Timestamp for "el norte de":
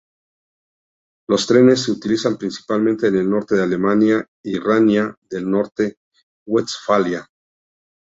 3.17-3.61